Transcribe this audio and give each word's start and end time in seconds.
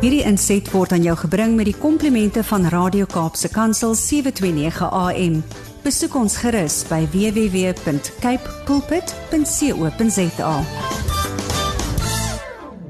Hierdie 0.00 0.22
inset 0.24 0.64
word 0.72 0.94
aan 0.96 1.02
jou 1.04 1.12
gebring 1.26 1.58
met 1.58 1.66
die 1.68 1.76
komplimente 1.76 2.40
van 2.48 2.62
Radio 2.72 3.04
Kaapse 3.04 3.50
Kansel 3.52 3.92
729 3.92 4.86
AM. 4.96 5.34
Besoek 5.84 6.14
ons 6.16 6.38
gerus 6.40 6.78
by 6.88 7.02
www.cape 7.12 8.54
pulpit.co.za. 8.64 10.54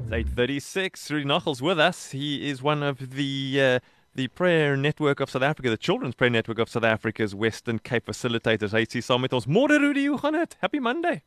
Late 0.07 0.31
36, 0.37 1.11
Rudy 1.11 1.27
Knuckles 1.27 1.59
with 1.59 1.83
us. 1.83 2.13
He 2.15 2.47
is 2.47 2.63
one 2.63 2.87
of 2.87 3.03
the 3.17 3.59
uh, 3.59 3.79
the 4.15 4.29
prayer 4.29 4.77
network 4.77 5.19
of 5.19 5.31
South 5.31 5.43
Africa, 5.43 5.69
the 5.69 5.77
children's 5.77 6.15
prayer 6.15 6.31
network 6.31 6.61
of 6.61 6.69
South 6.69 6.87
Africa's 6.87 7.35
Western 7.35 7.81
Cape 7.81 8.07
facilitators. 8.07 8.71
Hy 8.71 8.87
sê 8.87 9.03
saam 9.03 9.27
met 9.27 9.35
ons. 9.35 9.51
Môre 9.51 9.83
Rudy, 9.83 10.07
hoe 10.07 10.23
gaan 10.23 10.39
dit? 10.39 10.55
Happy 10.63 10.79
Monday. 10.79 11.25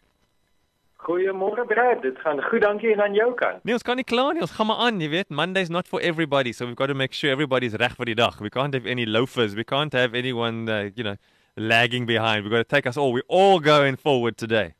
Goeiemôre 1.03 1.65
Brad, 1.67 2.01
dit 2.01 2.19
gaan 2.23 2.39
goed, 2.43 2.61
dankie 2.61 2.93
en 2.93 3.01
aan 3.01 3.13
jou 3.13 3.33
kant. 3.35 3.63
Nee, 3.67 3.75
ons 3.75 3.83
kan 3.83 3.99
nie 3.99 4.05
kla 4.07 4.29
nie. 4.31 4.43
Ons 4.45 4.53
gaan 4.55 4.69
maar 4.69 4.85
aan, 4.85 5.01
jy 5.03 5.09
weet. 5.11 5.29
Monday's 5.29 5.69
not 5.69 5.87
for 5.87 5.99
everybody, 5.99 6.53
so 6.55 6.65
we've 6.65 6.79
got 6.79 6.87
to 6.87 6.95
make 6.95 7.13
sure 7.13 7.31
everybody's 7.31 7.75
reg 7.81 7.97
vir 7.99 8.13
die 8.13 8.15
dag. 8.15 8.39
We 8.39 8.49
can't 8.49 8.73
have 8.73 8.87
any 8.87 9.05
loafers. 9.05 9.55
We 9.55 9.65
can't 9.67 9.91
have 9.93 10.15
anyone 10.15 10.69
uh, 10.69 10.91
you 10.95 11.03
know, 11.03 11.17
lagging 11.57 12.07
behind. 12.07 12.43
We've 12.43 12.55
got 12.55 12.63
to 12.63 12.75
take 12.75 12.87
us 12.87 12.95
all. 12.95 13.11
We're 13.11 13.27
all 13.27 13.59
going 13.59 13.97
forward 13.97 14.37
today. 14.37 14.73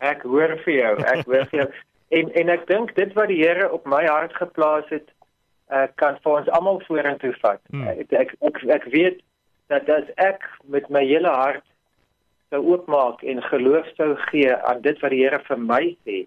Ek 0.00 0.26
hoor 0.26 0.56
vir 0.64 0.74
jou, 0.74 0.92
ek 1.04 1.24
hoor 1.28 1.46
vir 1.52 1.64
jou. 1.64 1.70
En 2.10 2.26
en 2.34 2.48
ek 2.50 2.64
dink 2.66 2.88
dit 2.96 3.12
wat 3.14 3.28
die 3.30 3.36
Here 3.38 3.68
op 3.70 3.84
my 3.86 4.00
hart 4.02 4.32
geplaas 4.34 4.88
het, 4.90 5.12
uh, 5.70 5.84
kan 6.02 6.16
vir 6.24 6.40
ons 6.40 6.48
almal 6.58 6.80
vorentoe 6.88 7.30
vat. 7.38 7.60
Hmm. 7.70 7.84
Ek, 7.86 8.10
ek 8.10 8.32
ek 8.42 8.58
ek 8.66 8.88
weet 8.90 9.20
dat 9.70 9.86
as 9.94 10.08
ek 10.18 10.42
met 10.66 10.88
my 10.90 11.04
hele 11.06 11.30
hart 11.30 11.62
sou 12.50 12.60
oopmaak 12.66 13.22
en 13.22 13.42
geloof 13.42 13.86
sou 13.96 14.14
gee 14.30 14.54
aan 14.54 14.82
dit 14.82 15.00
wat 15.00 15.10
die 15.14 15.22
Here 15.22 15.40
vir 15.46 15.58
my 15.58 15.82
sê, 16.06 16.26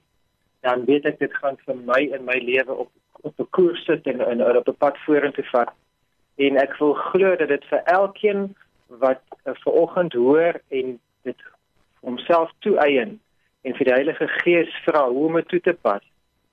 dan 0.63 0.85
weet 0.87 1.05
ek 1.05 1.19
dit 1.19 1.33
gaan 1.41 1.57
vir 1.65 1.75
my 1.75 2.01
in 2.17 2.25
my 2.25 2.39
lewe 2.39 2.83
op 2.85 2.91
op 3.23 3.39
'n 3.39 3.49
koers 3.55 3.85
sit 3.85 4.07
en, 4.07 4.19
en, 4.19 4.41
en 4.41 4.57
op 4.57 4.67
'n 4.67 4.77
pad 4.83 4.97
vorentoe 5.05 5.45
vat. 5.51 5.71
En 6.35 6.57
ek 6.57 6.75
wil 6.77 6.93
glo 6.93 7.35
dat 7.35 7.47
dit 7.47 7.65
vir 7.65 7.81
elkeen 7.83 8.55
wat 8.87 9.21
uh, 9.45 9.53
ver 9.63 9.71
oggend 9.71 10.13
hoor 10.13 10.59
en 10.67 10.99
dit 11.21 11.39
homself 11.99 12.51
toeëien 12.59 13.19
en 13.61 13.75
vir 13.75 13.85
die 13.85 13.93
Heilige 13.93 14.27
Gees 14.27 14.71
vra 14.85 15.07
hoe 15.07 15.27
om 15.27 15.35
dit 15.35 15.47
toe 15.47 15.59
te 15.59 15.73
pas, 15.73 16.03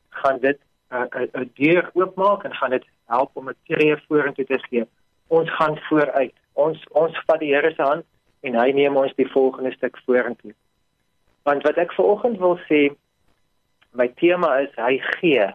gaan 0.09 0.39
dit 0.39 0.59
'n 0.91 1.09
uh, 1.17 1.27
'n 1.41 1.51
deur 1.55 1.91
oopmaak 1.95 2.45
en 2.45 2.55
gaan 2.55 2.71
dit 2.71 2.87
help 3.07 3.31
om 3.35 3.49
'n 3.49 3.57
tree 3.67 3.97
vorentoe 4.09 4.45
te 4.45 4.59
gee. 4.59 4.87
Ons 5.27 5.51
gaan 5.51 5.79
vooruit. 5.89 6.35
Ons 6.53 6.79
ons 6.91 7.23
vat 7.27 7.41
die 7.41 7.55
Here 7.55 7.75
se 7.75 7.83
hand 7.83 8.05
en 8.41 8.57
hy 8.57 8.73
neem 8.73 8.97
ons 8.97 9.15
die 9.17 9.29
volgende 9.29 9.73
stuk 9.73 9.99
vorentoe. 10.07 10.55
Want 11.49 11.65
wat 11.67 11.81
ek 11.81 11.93
vanoggend 11.97 12.39
wil 12.39 12.59
sê, 12.69 12.91
my 13.97 14.09
tema 14.21 14.55
is 14.65 14.73
hy 14.79 14.99
gee. 15.19 15.49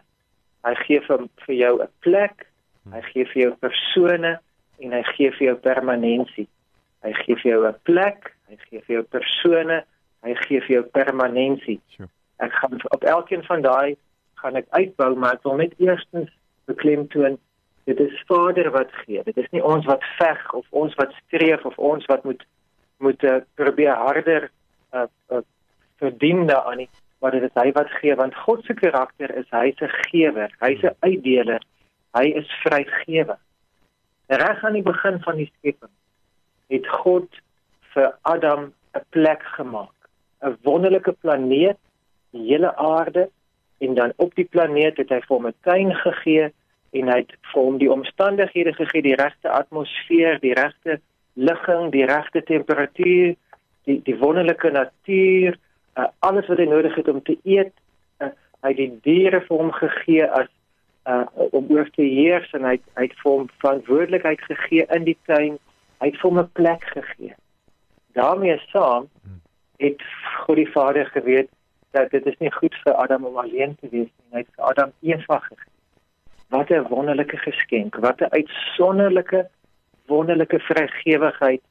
Hy 0.65 0.73
gee 0.83 1.01
vir 1.07 1.27
vir 1.45 1.55
jou 1.55 1.73
'n 1.83 1.89
plek, 2.01 2.47
hy 2.91 3.01
gee 3.11 3.25
vir 3.25 3.41
jou 3.41 3.53
persone 3.61 4.39
en 4.79 4.91
hy 4.91 5.03
gee 5.15 5.31
vir 5.31 5.47
jou 5.47 5.55
permanensie. 5.55 6.47
Hy 7.03 7.13
gee 7.13 7.35
vir 7.35 7.51
jou 7.51 7.67
'n 7.67 7.75
plek, 7.83 8.33
hy 8.49 8.57
gee 8.69 8.81
vir 8.81 8.95
jou 8.95 9.03
persone, 9.03 9.83
hy 10.23 10.33
gee 10.47 10.59
vir 10.61 10.73
jou 10.77 10.83
permanensie. 10.83 11.79
Sure. 11.89 12.09
Ek 12.39 12.51
gaan 12.51 12.79
op 12.91 13.03
elkeen 13.03 13.43
van 13.43 13.61
daai 13.61 13.97
gaan 14.33 14.55
ek 14.55 14.67
uitbou, 14.69 15.15
maar 15.15 15.33
ek 15.33 15.43
wil 15.43 15.55
net 15.55 15.73
eerstens 15.79 16.29
beklemtoon 16.65 17.37
dit 17.85 17.99
is 17.99 18.23
Vader 18.27 18.71
wat 18.71 18.91
gee. 19.05 19.23
Dit 19.23 19.37
is 19.37 19.49
nie 19.51 19.63
ons 19.63 19.85
wat 19.85 20.03
veg 20.17 20.53
of 20.53 20.65
ons 20.69 20.93
wat 20.95 21.13
streef 21.25 21.65
of 21.65 21.77
ons 21.77 22.05
wat 22.05 22.23
moet 22.23 22.45
moet 22.97 23.23
uh, 23.23 23.41
probeer 23.53 23.93
harder 23.93 24.51
uh, 24.93 25.07
uh, 25.31 25.41
verdien 25.97 26.45
daaraan 26.47 26.77
nie, 26.77 26.89
maar 27.19 27.31
dit 27.31 27.43
is 27.43 27.53
hy 27.53 27.71
wat 27.71 27.89
gee 27.99 28.15
want 28.15 28.35
God 28.35 28.63
se 28.65 28.73
karakter 28.73 29.31
is 29.35 29.49
hy's 29.49 29.81
'n 29.81 29.91
gewer, 30.09 30.51
hy's 30.59 30.83
'n 30.83 30.95
uitdeler. 30.99 31.61
Hy 32.15 32.25
is 32.41 32.49
vrygewend. 32.63 33.43
Reg 34.27 34.63
aan 34.63 34.73
die 34.73 34.81
begin 34.81 35.19
van 35.21 35.35
die 35.35 35.51
skepping 35.57 35.91
het 36.67 36.87
God 36.87 37.29
vir 37.93 38.17
Adam 38.21 38.73
'n 38.95 39.05
plek 39.09 39.43
gemaak, 39.43 40.09
'n 40.41 40.57
wonderlike 40.63 41.11
planeet, 41.11 41.77
die 42.31 42.47
hele 42.51 42.75
aarde 42.75 43.29
en 43.77 43.93
dan 43.93 44.13
op 44.15 44.35
die 44.35 44.47
planeet 44.49 44.97
het 44.97 45.09
hy 45.09 45.19
vir 45.19 45.35
hom 45.35 45.47
'n 45.47 45.59
tuin 45.61 45.93
gegee 45.95 46.53
en 46.91 47.07
hy 47.07 47.17
het 47.17 47.33
vir 47.51 47.61
hom 47.61 47.77
die 47.77 47.91
omstandighede 47.91 48.73
gegee, 48.73 49.01
die 49.01 49.15
regte 49.15 49.49
atmosfeer, 49.49 50.39
die 50.39 50.53
regte 50.53 50.99
ligging, 51.35 51.91
die 51.91 52.05
regte 52.05 52.43
temperatuur, 52.43 53.35
die 53.85 54.01
die 54.03 54.17
wonderlike 54.17 54.71
natuur, 54.71 55.57
uh, 55.95 56.07
alles 56.19 56.47
wat 56.47 56.57
hy 56.57 56.67
nodig 56.71 56.95
het 56.95 57.07
om 57.11 57.21
te 57.23 57.37
eet. 57.43 57.73
Uh, 58.19 58.31
hy 58.65 58.73
het 58.73 58.77
die 58.81 58.99
diere 59.07 59.41
vir 59.47 59.57
hom 59.61 59.71
gegee 59.75 60.25
as 60.25 60.49
uh, 61.05 61.25
om 61.51 61.67
oor 61.69 61.89
te 61.95 62.05
heers 62.07 62.51
en 62.57 62.65
hy 62.65 62.77
hy 62.97 63.07
het 63.07 63.17
vir 63.21 63.31
hom 63.31 63.49
verantwoordelikheid 63.63 64.45
gegee 64.49 64.87
in 64.97 65.07
die 65.09 65.17
tuin. 65.29 65.59
Hy 66.01 66.11
het 66.11 66.21
vir 66.21 66.29
hom 66.29 66.39
'n 66.39 66.51
plek 66.53 66.87
gegee. 66.93 67.35
daarmee 68.15 68.57
saam 68.71 69.09
het 69.77 70.01
God 70.45 70.55
die 70.55 70.71
Vader 70.71 71.05
geweet 71.05 71.49
dat 71.91 72.11
dit 72.11 72.25
is 72.25 72.37
nie 72.39 72.51
goed 72.51 72.75
vir 72.83 72.93
Adam 72.93 73.25
om 73.25 73.37
alleen 73.37 73.75
te 73.79 73.89
wees 73.91 74.07
nie. 74.07 74.31
Hy 74.31 74.43
het 74.43 74.51
vir 74.55 74.65
Adam 74.65 74.91
Eva 75.01 75.39
gegee. 75.39 75.73
Wat 76.55 76.69
'n 76.69 76.87
wonderlike 76.87 77.37
geskenk, 77.37 77.95
wat 77.95 78.21
'n 78.21 78.31
uitsonderlike 78.31 79.49
wonderlike 80.05 80.59
vrygewigheid 80.59 81.61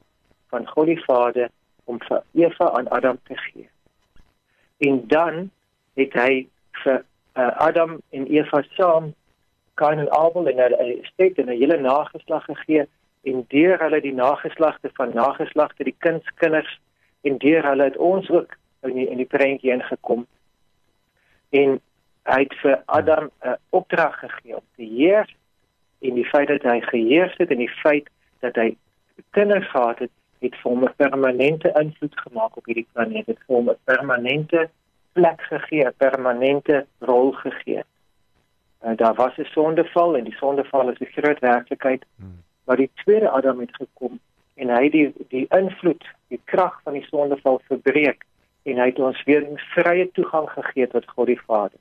van 0.49 0.67
God 0.67 0.85
die 0.85 1.03
Vader 1.03 1.49
om 1.83 1.99
vir 2.07 2.23
Eva 2.33 2.69
aan 2.71 2.89
Adam 2.89 3.17
te 3.23 3.37
gee. 3.37 3.69
En 4.77 5.03
dan 5.07 5.51
het 5.93 6.13
hy 6.13 6.47
vir 6.83 7.03
uh, 7.37 7.51
Adam 7.67 7.99
en 8.09 8.27
Eva 8.27 8.63
saam 8.75 9.13
Kain 9.75 9.99
en 9.99 10.11
Abel 10.11 10.47
en 10.47 10.59
hulle 10.63 10.97
steek 11.03 11.37
in 11.37 11.49
'n 11.49 11.59
hele 11.59 11.77
nageslag 11.79 12.45
gegee 12.45 12.87
en 13.23 13.45
deur 13.47 13.79
hulle 13.79 14.01
die 14.01 14.13
nageslagte 14.13 14.89
van 14.93 15.13
nageslagte 15.13 15.83
die 15.83 15.95
kindskinders 15.97 16.79
en 17.21 17.37
deur 17.37 17.63
hulle 17.67 17.83
het 17.83 17.97
ons 17.97 18.29
ook 18.29 18.57
in 18.83 18.93
die, 18.93 19.09
in 19.09 19.17
die 19.17 19.25
prentjie 19.25 19.71
ingekom. 19.71 20.25
En 21.49 21.79
hy 22.23 22.39
het 22.39 22.55
vir 22.61 22.81
Adam 22.85 23.29
'n 23.29 23.47
uh, 23.47 23.53
opdrag 23.69 24.19
gegee 24.19 24.55
om 24.55 24.65
te 24.75 24.83
heers 24.83 25.35
en 25.99 26.13
die 26.13 26.29
feit 26.29 26.47
dat 26.47 26.63
hy 26.63 26.79
geheers 26.81 27.33
het 27.37 27.51
en 27.51 27.57
die 27.57 27.75
feit 27.81 28.09
dat 28.39 28.55
hy 28.55 28.75
kinders 29.31 29.69
gehad 29.69 29.99
het, 29.99 30.11
het 30.39 30.55
vir 30.61 30.71
hom 30.71 30.83
'n 30.83 30.95
permanente 30.95 31.71
invloed 31.81 32.19
gemaak 32.19 32.57
op 32.57 32.65
hierdie 32.65 32.87
planeet. 32.91 33.25
Dit 33.25 33.39
vir 33.47 33.55
hom 33.55 33.69
'n 33.69 33.77
permanente 33.83 34.69
plek 35.13 35.41
gegee, 35.41 35.85
'n 35.85 35.93
permanente 35.97 36.85
rol 36.99 37.31
gegee. 37.31 37.83
Uh, 38.85 38.95
daar 38.95 39.15
was 39.15 39.37
'n 39.37 39.43
sondeval 39.43 40.17
en 40.17 40.23
die 40.23 40.35
sondeval 40.35 40.89
is 40.89 40.99
'n 40.99 41.15
groot 41.15 41.39
werklikheid. 41.39 42.05
Hmm. 42.15 42.43
Maar 42.63 42.77
die 42.77 42.91
tweede 42.93 43.29
Adam 43.29 43.59
het 43.59 43.75
gekom 43.75 44.19
en 44.53 44.69
hy 44.69 44.89
die 44.89 45.13
die 45.27 45.45
invloed, 45.49 46.03
die 46.27 46.41
krag 46.43 46.81
van 46.83 46.93
die 46.93 47.07
sondeval 47.09 47.61
verbreek 47.67 48.25
en 48.63 48.77
hy 48.77 48.85
het 48.85 48.99
ons 48.99 49.23
weer 49.23 49.41
'n 49.41 49.57
vrye 49.57 50.11
toegang 50.11 50.49
gegee 50.49 50.87
tot 50.87 51.07
God 51.07 51.27
die 51.27 51.41
Vader. 51.41 51.79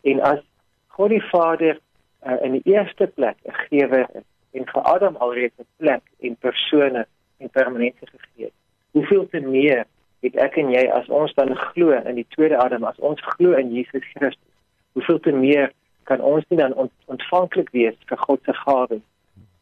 En 0.00 0.20
as 0.20 0.40
God 0.86 1.08
die 1.08 1.24
Vader 1.30 1.78
uh, 2.26 2.42
in 2.42 2.52
die 2.52 2.64
eerste 2.64 3.06
plek 3.06 3.36
'n 3.44 3.52
gewer 3.52 4.06
is 4.12 4.28
en 4.50 4.66
vir 4.66 4.82
Adam 4.82 5.16
alreeds 5.16 5.58
'n 5.58 5.66
plek 5.76 6.02
en 6.20 6.36
persone 6.36 7.06
en 7.38 7.50
permanente 7.50 8.06
gegee 8.06 8.44
het. 8.44 8.56
Hoeveel 8.90 9.28
te 9.28 9.40
meer 9.40 9.86
het 10.20 10.36
ek 10.36 10.58
en 10.60 10.72
jy 10.72 10.84
as 10.92 11.08
ons 11.08 11.32
dan 11.34 11.54
glo 11.56 11.96
in 11.96 12.18
die 12.20 12.26
tweede 12.34 12.58
Adam, 12.60 12.84
as 12.84 12.98
ons 12.98 13.20
glo 13.34 13.56
in 13.58 13.72
Jesus 13.72 14.04
Christus. 14.12 14.48
Hoeveel 14.92 15.20
te 15.20 15.32
meer 15.32 15.72
kan 16.08 16.20
ons 16.20 16.44
nie 16.48 16.58
dan 16.58 16.74
ont 16.74 16.92
ontvanklik 17.06 17.70
wees 17.76 17.96
vir 18.10 18.20
God 18.26 18.42
se 18.44 18.54
gawes? 18.64 19.04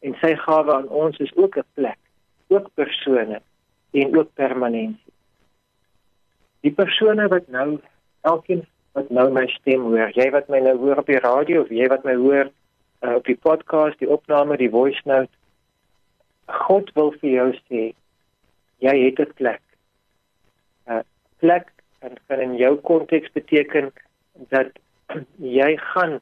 En 0.06 0.16
sy 0.22 0.34
gawe 0.38 0.74
aan 0.74 0.88
ons 0.88 1.18
is 1.18 1.34
ook 1.36 1.58
'n 1.58 1.66
plek, 1.74 1.98
ook 2.48 2.70
persone 2.74 3.40
en 3.92 4.16
ook 4.18 4.34
permanensie. 4.34 5.12
Die 6.60 6.72
persone 6.72 7.28
wat 7.28 7.48
nou 7.48 7.78
elkeen 8.20 8.66
wat 8.92 9.10
nou 9.10 9.30
my 9.30 9.46
stem 9.46 9.80
hoor, 9.80 10.10
jy 10.14 10.30
wat 10.30 10.48
my 10.48 10.58
nou 10.58 10.76
hoor 10.76 10.98
op 10.98 11.06
die 11.06 11.20
radio 11.22 11.62
of 11.62 11.68
jy 11.70 11.86
wat 11.86 12.04
my 12.04 12.14
hoor 12.14 12.50
uh, 13.00 13.14
op 13.14 13.24
die 13.24 13.36
podcast, 13.36 13.98
die 13.98 14.10
opname, 14.10 14.56
die 14.56 14.70
voice 14.70 15.00
note. 15.04 15.30
God 16.68 16.90
wil 16.96 17.12
vir 17.20 17.30
jou 17.30 17.48
sê 17.66 17.82
jy 18.84 18.94
het 19.04 19.20
'n 19.20 19.32
plek. 19.34 19.62
'n 20.86 20.92
uh, 20.92 21.02
Plek 21.38 21.72
en 22.00 22.16
kan 22.26 22.40
in 22.40 22.56
jou 22.56 22.76
konteks 22.76 23.32
beteken 23.32 23.92
dat 24.48 24.70
jy 25.36 25.76
gaan 25.76 26.20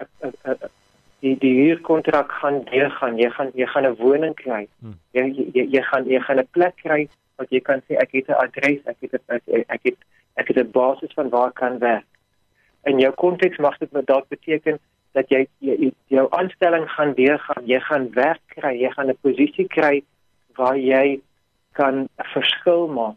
uh, 0.00 0.06
uh, 0.22 0.32
uh, 0.44 0.68
die 1.20 1.36
die 1.38 1.54
huurkontrak 1.62 2.32
gaan 2.32 2.64
deurgaan. 2.64 3.18
Jy 3.18 3.30
gaan 3.30 3.50
jy 3.54 3.66
gaan 3.66 3.86
'n 3.86 3.96
woning 3.96 4.34
kry. 4.34 4.68
Hmm. 4.80 4.98
Jy, 5.10 5.50
jy 5.54 5.64
jy 5.74 5.82
gaan 5.82 6.04
jy 6.06 6.20
gaan 6.20 6.38
'n 6.38 6.48
plek 6.50 6.76
kry 6.76 7.08
wat 7.36 7.50
jy 7.50 7.60
kan 7.60 7.82
sê 7.86 7.96
ek 7.96 8.12
het 8.12 8.28
'n 8.28 8.40
adres, 8.44 8.80
ek 8.84 8.96
het 9.00 9.12
'n 9.14 9.64
ek 9.68 9.82
het 9.82 9.98
ek 10.34 10.48
het 10.48 10.58
'n 10.58 10.70
basis 10.70 11.12
van 11.14 11.28
waar 11.28 11.52
kan 11.52 11.78
werk. 11.78 12.06
In 12.84 12.98
jou 12.98 13.12
konteks 13.12 13.58
mag 13.58 13.78
dit 13.78 14.06
dalk 14.06 14.28
beteken 14.28 14.78
dat 15.12 15.28
jy, 15.28 15.46
jy 15.58 15.92
jou 16.06 16.26
aanstelling 16.30 16.88
gaan 16.90 17.14
deurgaan, 17.14 17.66
jy 17.66 17.80
gaan 17.80 18.10
werk 18.14 18.40
kry, 18.54 18.74
jy 18.76 18.90
gaan 18.90 19.08
'n 19.08 19.18
posisie 19.20 19.66
kry 19.66 20.02
waar 20.56 20.76
jy 20.76 21.20
kan 21.72 21.94
'n 22.04 22.28
verskil 22.34 22.88
maak. 22.88 23.16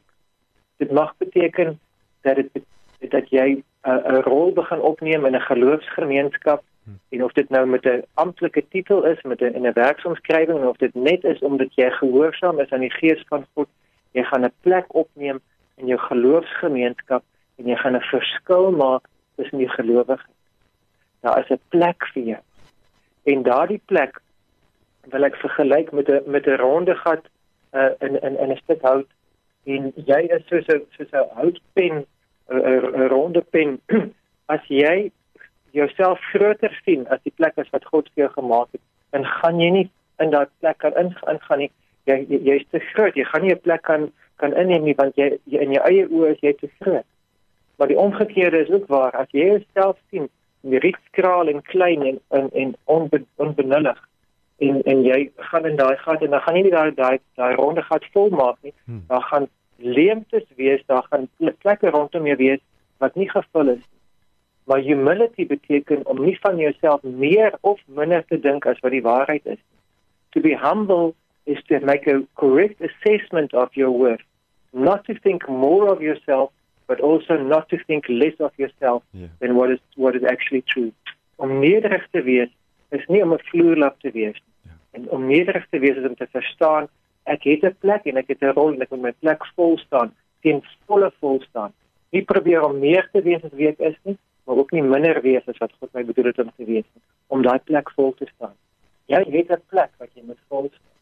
Dit 0.77 0.91
mag 0.91 1.13
beteken 1.17 1.79
dat 2.21 2.35
dit 2.35 2.63
dat 3.09 3.29
jy 3.29 3.63
'n 3.83 4.21
rol 4.21 4.53
begin 4.53 4.81
opneem 4.81 5.25
in 5.25 5.35
'n 5.35 5.47
geloofsgemeenskap 5.49 6.63
hmm. 6.83 6.99
en 7.09 7.23
of 7.23 7.31
dit 7.33 7.49
nou 7.49 7.65
met 7.65 7.85
'n 7.85 8.03
amptelike 8.13 8.63
titel 8.69 9.03
is 9.03 9.21
met 9.21 9.41
'n 9.41 9.55
in 9.57 9.67
'n 9.67 9.73
werksomskrywing 9.73 10.65
of 10.65 10.77
dit 10.77 10.93
net 10.93 11.23
is 11.23 11.39
omdat 11.39 11.75
jy 11.75 11.89
gehoorsaam 11.89 12.59
is 12.59 12.69
aan 12.69 12.85
die 12.88 12.97
gees 13.01 13.23
van 13.27 13.45
God, 13.53 13.67
jy 14.11 14.23
gaan 14.23 14.45
'n 14.45 14.53
plek 14.61 14.93
opneem 14.93 15.39
in 15.75 15.88
jou 15.88 15.99
geloofsgemeenskap 15.99 17.23
en 17.57 17.67
jy 17.67 17.75
gaan 17.75 17.95
'n 17.95 18.09
verskil 18.13 18.71
maak 18.71 19.03
tussen 19.35 19.57
die 19.57 19.69
gelowiges. 19.69 20.31
Daar 21.21 21.39
is 21.39 21.50
'n 21.50 21.62
plek 21.69 22.07
vir 22.13 22.23
jou. 22.23 22.41
En 23.23 23.44
daardie 23.44 23.81
plek 23.85 24.21
wil 25.09 25.23
ek 25.23 25.35
vergelyk 25.35 25.91
met 25.91 26.09
'n 26.09 26.21
met 26.25 26.45
'n 26.47 26.57
ronde 26.57 26.95
gat 26.95 27.25
uh, 27.73 27.89
in 28.00 28.21
in 28.21 28.38
in 28.38 28.51
'n 28.51 28.62
stuk 28.63 28.81
hout. 28.81 29.09
En 29.63 29.91
jy 29.95 30.21
is 30.35 30.47
soos 30.47 30.68
'n 30.68 30.81
soos 30.97 31.12
'n 31.12 31.29
houtpen 31.33 32.06
'n 32.50 33.07
ronde 33.07 33.41
pen. 33.41 33.81
As 34.53 34.63
jy 34.68 35.12
jouself 35.71 36.19
groter 36.19 36.81
sien 36.85 37.07
as 37.07 37.19
die 37.24 37.33
plek 37.35 37.56
wat 37.56 37.85
God 37.85 38.09
vir 38.13 38.24
jou 38.24 38.31
gemaak 38.33 38.67
het 38.71 38.81
dan 39.12 39.25
gaan 39.25 39.59
jy 39.59 39.69
nie 39.69 39.88
in 40.24 40.31
daai 40.31 40.47
plek 40.59 40.77
kan 40.83 40.95
ingaan 40.97 41.63
nie. 41.63 41.71
Jy 42.09 42.17
jy's 42.29 42.65
te 42.71 42.79
groot. 42.91 43.15
Jy 43.15 43.25
gaan 43.29 43.44
nie 43.45 43.53
'n 43.53 43.62
plek 43.62 43.81
kan 43.81 44.12
kan 44.38 44.53
inneem 44.53 44.83
nie 44.83 44.95
want 44.95 45.15
jy, 45.15 45.38
jy 45.45 45.59
in 45.59 45.74
jou 45.74 45.83
eie 45.85 46.06
oë 46.07 46.31
is 46.31 46.39
jy 46.41 46.53
te 46.53 46.69
groot. 46.79 47.06
Maar 47.77 47.88
die 47.88 47.97
omgekeerde 47.97 48.62
is 48.63 48.69
ook 48.69 48.88
waar. 48.88 49.12
As 49.12 49.27
jy 49.31 49.45
jouself 49.45 49.97
sien 50.09 50.29
riet 50.61 50.97
skraal 51.11 51.47
en 51.47 51.61
klein 51.61 52.05
en 52.05 52.19
en, 52.29 52.49
en 52.51 52.75
onbe, 52.85 53.23
onbenullig 53.35 53.99
en 54.61 54.81
en 54.83 55.03
jy 55.03 55.21
gaan 55.35 55.65
in 55.65 55.75
daai 55.75 55.97
gat 55.97 56.21
en 56.21 56.29
dan 56.35 56.43
gaan 56.45 56.55
jy 56.55 56.63
nie 56.67 56.75
daai 56.75 56.91
daai 56.97 57.17
daai 57.39 57.55
ronde 57.55 57.81
gat 57.87 58.05
volmaak 58.13 58.57
nie. 58.61 58.73
Hmm. 58.85 59.03
Daar 59.07 59.25
gaan 59.31 59.47
leemtes 59.75 60.45
wees, 60.55 60.83
daar 60.85 61.05
gaan 61.09 61.27
plekke 61.63 61.89
rondom 61.89 62.29
jou 62.29 62.37
wees 62.37 62.61
wat 63.01 63.15
nie 63.15 63.29
gevul 63.29 63.73
is 63.73 63.81
nie. 63.81 64.01
Maar 64.69 64.83
humility 64.85 65.47
beteken 65.47 66.05
om 66.05 66.21
nie 66.21 66.37
van 66.41 66.57
jouself 66.57 67.03
meer 67.03 67.57
of 67.61 67.81
minder 67.85 68.25
te 68.25 68.39
dink 68.39 68.65
as 68.65 68.79
wat 68.79 68.93
die 68.93 69.01
waarheid 69.01 69.45
is. 69.45 69.61
To 70.29 70.41
be 70.41 70.53
humble 70.57 71.13
is 71.43 71.63
to 71.67 71.79
make 71.79 72.07
a 72.07 72.21
correct 72.33 72.81
assessment 72.81 73.53
of 73.53 73.73
your 73.73 73.91
worth, 73.91 74.21
not 74.71 75.05
to 75.05 75.13
think 75.13 75.47
more 75.47 75.89
of 75.89 76.01
yourself 76.01 76.51
but 76.91 76.99
also 77.09 77.33
not 77.53 77.69
to 77.69 77.77
think 77.88 78.03
less 78.09 78.38
of 78.47 78.51
yourself 78.61 79.01
yeah. 79.13 79.27
than 79.39 79.55
what 79.55 79.69
is 79.75 79.79
what 79.95 80.13
is 80.19 80.23
actually 80.33 80.63
true. 80.73 80.91
Om 81.35 81.59
nederig 81.59 82.03
te 82.11 82.21
wees 82.31 82.51
is 82.97 83.05
nie 83.07 83.21
om 83.23 83.33
'n 83.33 83.45
vloerlap 83.49 83.95
te 83.99 84.11
wees 84.11 84.39
nie. 84.43 84.73
En 84.95 85.09
om 85.09 85.27
nederig 85.27 85.65
te 85.69 85.79
wees 85.79 85.97
is 86.01 86.07
om 86.09 86.15
te 86.15 86.27
verstaan 86.31 86.89
ek 87.23 87.43
het 87.43 87.63
'n 87.63 87.75
plek 87.79 88.05
en 88.05 88.17
ek 88.17 88.27
het 88.27 88.41
'n 88.41 88.55
rol 88.57 88.73
en 88.73 88.81
ek 88.81 88.89
moet 88.89 89.01
my 89.01 89.13
plek 89.23 89.45
vol 89.55 89.77
staan, 89.77 90.13
teen 90.41 90.61
volle 90.88 91.11
vol 91.19 91.39
staan. 91.49 91.71
Nie 92.09 92.23
probeer 92.23 92.61
om 92.63 92.79
meer 92.79 93.09
te 93.13 93.21
wees 93.21 93.43
as 93.43 93.53
wie 93.53 93.67
ek 93.67 93.79
is 93.79 93.97
nie, 94.03 94.17
maar 94.45 94.55
ook 94.55 94.71
nie 94.71 94.83
minder 94.83 95.21
wees 95.21 95.47
as 95.47 95.57
wat 95.57 95.71
God 95.79 95.93
my 95.93 96.03
bedoel 96.03 96.25
het 96.25 96.39
om 96.39 96.51
te 96.57 96.65
wees 96.65 96.88
nie, 96.93 97.03
om 97.27 97.41
daai 97.41 97.59
plek 97.59 97.91
vol 97.91 98.13
te 98.13 98.27
staan. 98.35 98.55
Jy 99.05 99.23
het 99.38 99.51
'n 99.51 99.63
plek 99.69 99.91
wat 99.97 100.09
jy 100.13 100.23
moet 100.25 100.41
vol 100.49 100.69
staan. 100.69 100.99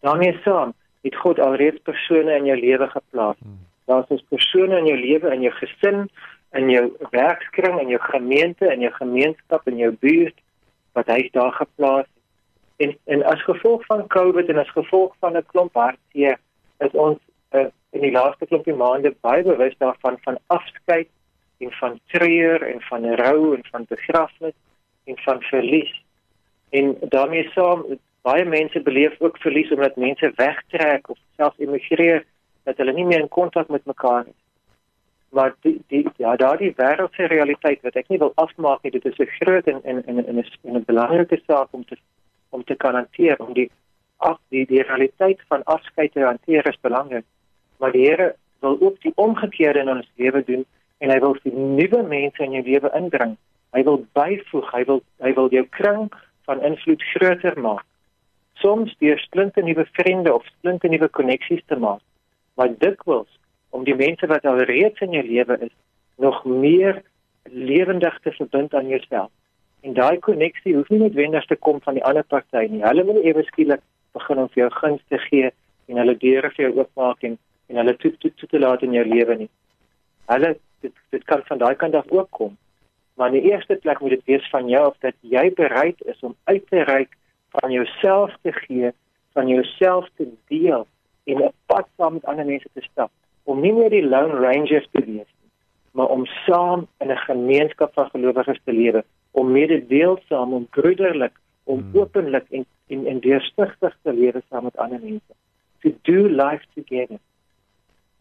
Daarmee 0.00 0.38
saam 0.44 0.74
het 1.02 1.16
God 1.16 1.38
alreeds 1.38 1.80
persone 1.82 2.36
in 2.36 2.44
jou 2.44 2.58
lewe 2.60 2.88
geplaas. 2.88 3.36
Daar's 3.86 4.08
dus 4.08 4.24
persone 4.28 4.78
in 4.78 4.86
jou 4.90 4.98
lewe, 4.98 5.30
in 5.34 5.42
jou 5.46 5.54
gesin, 5.54 6.08
in 6.52 6.70
jou 6.70 6.84
werkskring, 7.10 7.80
in 7.80 7.88
jou 7.94 8.00
gemeente, 8.02 8.66
in 8.72 8.80
jou 8.80 8.92
gemeenskap, 8.92 9.66
in 9.70 9.78
jou 9.78 9.92
buurt 10.00 10.38
wat 10.96 11.10
hy 11.12 11.28
daar 11.32 11.52
geplaas 11.52 12.08
en 12.76 12.96
en 13.04 13.22
as 13.24 13.42
gevolg 13.44 13.84
van 13.86 14.06
COVID 14.06 14.48
en 14.48 14.58
as 14.58 14.70
gevolg 14.70 15.14
van 15.20 15.36
'n 15.36 15.46
klomp 15.52 15.74
hartseer 15.74 16.38
is 16.78 16.92
ons 16.92 17.18
uh, 17.52 17.68
in 17.90 18.00
die 18.00 18.12
laaste 18.12 18.46
klompie 18.46 18.74
maande 18.74 19.14
baie 19.20 19.42
bewus 19.42 19.76
daarvan 19.78 20.18
van 20.24 20.38
afskeid 20.46 21.08
en 21.58 21.72
van 21.72 22.00
treur 22.12 22.62
en 22.62 22.80
van 22.80 23.14
rou 23.14 23.54
en 23.56 23.64
van 23.70 23.84
begrafnis 23.88 24.56
en 25.04 25.18
van 25.18 25.42
verlies. 25.42 26.02
En 26.70 26.96
daarmee 27.00 27.48
saam 27.54 27.84
baie 28.22 28.44
mense 28.44 28.80
beleef 28.80 29.14
ook 29.18 29.38
verlies 29.38 29.72
omdat 29.72 29.96
mense 29.96 30.32
wegtrek 30.36 31.08
of 31.08 31.18
selfs 31.36 31.58
emigreer 31.58 32.24
dat 32.66 32.82
hulle 32.82 32.92
nie 32.92 33.06
meer 33.06 33.22
in 33.22 33.32
kontak 33.38 33.70
met 33.72 33.86
mekaar 33.86 34.26
is. 34.26 34.40
Maar 35.36 35.54
die 35.66 35.76
die 35.92 36.04
ja, 36.22 36.36
daardie 36.36 36.72
wêreldse 36.76 37.28
realiteit 37.30 37.82
wat 37.86 37.98
ek 38.00 38.08
nie 38.12 38.18
wil 38.22 38.32
afmaak 38.42 38.82
nie, 38.82 38.92
dit 38.94 39.04
is 39.10 39.18
'n 39.18 39.34
groot 39.38 39.66
en 39.72 39.80
en 39.84 40.04
en 40.06 40.38
'n 40.38 40.44
'n 40.64 40.84
belangrike 40.86 41.40
saak 41.46 41.68
om 41.70 41.84
te 41.84 41.96
om 42.50 42.64
te 42.64 42.74
kan 42.74 42.94
hanteer 42.94 43.36
om 43.38 43.52
die 43.52 43.70
af 44.16 44.38
die 44.48 44.66
die 44.66 44.82
realiteit 44.82 45.40
van 45.48 45.64
afskeid 45.64 46.12
te 46.12 46.20
hanteer 46.20 46.68
is 46.68 46.80
belangrik. 46.80 47.24
Maar 47.78 47.92
die 47.92 48.06
Here 48.08 48.34
wil 48.60 48.76
ook 48.80 49.00
die 49.00 49.12
omgekeerde 49.14 49.78
in 49.78 49.88
ons 49.88 50.10
lewe 50.16 50.44
doen 50.44 50.64
en 50.98 51.10
hy 51.10 51.18
wil 51.18 51.36
vir 51.42 51.52
nuwe 51.52 52.02
mense 52.02 52.42
in 52.42 52.56
jou 52.56 52.64
lewe 52.64 52.90
inbring. 52.94 53.36
Hy 53.76 53.82
wil 53.82 54.06
byvoeg, 54.12 54.72
hy 54.72 54.84
wil 54.84 55.02
hy 55.24 55.32
wil 55.36 55.50
jou 55.52 55.66
kring 55.78 56.08
van 56.48 56.62
invloed 56.62 57.02
groter 57.12 57.60
maak. 57.60 57.84
Soms 58.54 58.94
deur 58.98 59.18
splinte 59.18 59.62
nuwe 59.62 59.84
vriende 59.98 60.34
of 60.34 60.46
splinte 60.46 60.88
nuwe 60.88 61.08
koneksies 61.08 61.62
te 61.66 61.76
maak. 61.76 62.00
Maar 62.56 62.72
dikwels 62.78 63.32
om 63.70 63.84
die 63.84 63.96
mense 63.96 64.26
wat 64.26 64.46
al 64.48 64.62
reeds 64.68 65.00
in 65.04 65.12
jou 65.16 65.24
lewe 65.26 65.58
is 65.68 65.74
nog 66.16 66.44
meer 66.44 67.02
lewendig 67.44 68.18
te 68.24 68.32
verbind 68.32 68.74
aan 68.74 68.88
jouself. 68.88 69.30
En 69.80 69.94
daai 69.94 70.18
koneksie 70.18 70.74
hoef 70.74 70.88
nie 70.88 71.02
noodwendig 71.02 71.44
te 71.46 71.56
kom 71.56 71.80
van 71.84 71.98
die 71.98 72.04
ander 72.04 72.24
party 72.24 72.66
nie. 72.70 72.82
Hulle 72.82 73.04
moet 73.04 73.22
ewe 73.24 73.44
skielik 73.50 73.82
begin 74.16 74.40
om 74.42 74.48
vir 74.54 74.62
jou 74.64 74.70
guns 74.80 75.02
te 75.12 75.20
gee 75.28 75.50
en 75.86 76.00
hulle 76.00 76.16
deure 76.22 76.50
vir 76.54 76.68
jou 76.68 76.72
oopmaak 76.80 77.28
en 77.28 77.38
en 77.66 77.80
hulle 77.80 77.96
toe 77.98 78.12
toe 78.22 78.30
toe 78.38 78.48
te 78.48 78.58
laat 78.62 78.82
in 78.86 78.94
jou 78.94 79.04
lewe 79.04 79.36
nie. 79.42 79.48
Hulle 80.30 80.54
dit 80.84 80.94
dit 81.10 81.24
kan 81.26 81.42
van 81.48 81.58
daai 81.58 81.74
kant 81.74 81.94
af 81.98 82.10
ook 82.14 82.30
kom. 82.30 82.56
Maar 83.16 83.32
in 83.32 83.40
die 83.40 83.50
eerste 83.50 83.76
plek 83.82 84.00
moet 84.00 84.14
dit 84.16 84.24
wees 84.30 84.48
van 84.52 84.68
jou 84.68 84.84
of 84.86 84.98
dat 85.04 85.16
jy 85.20 85.48
bereid 85.58 86.02
is 86.12 86.20
om 86.20 86.36
uit 86.44 86.66
te 86.70 86.84
reik 86.84 87.16
van 87.56 87.72
jouself 87.72 88.34
te 88.42 88.52
gee, 88.52 88.92
van 89.32 89.48
jouself 89.48 90.08
te 90.16 90.28
deel 90.52 90.86
en 91.26 91.42
'n 91.42 91.52
pad 91.66 91.86
saam 91.96 92.12
met 92.12 92.24
ander 92.24 92.46
mense 92.46 92.68
te 92.72 92.82
stap 92.90 93.10
om 93.44 93.60
nie 93.60 93.72
meer 93.72 93.90
die 93.90 94.06
lone 94.06 94.40
rangers 94.46 94.88
te 94.90 95.00
wees 95.04 95.30
nie, 95.40 95.50
maar 95.92 96.08
om 96.08 96.26
saam 96.26 96.86
in 96.98 97.10
'n 97.10 97.26
gemeenskap 97.30 97.92
van 97.94 98.10
gelowiges 98.10 98.60
te 98.64 98.72
lewe 98.72 99.04
om 99.30 99.52
mededeelsaam 99.52 100.52
om 100.52 100.66
broederlik 100.70 101.32
om 101.64 101.78
hmm. 101.78 102.00
openlik 102.00 102.46
en 102.50 102.66
en 102.86 103.06
en 103.06 103.20
deurstigtig 103.20 103.96
te 104.02 104.12
lewe 104.12 104.42
saam 104.48 104.64
met 104.64 104.76
ander 104.76 105.00
mense. 105.02 105.34
To 105.82 105.90
do 106.02 106.28
life 106.28 106.64
together. 106.74 107.18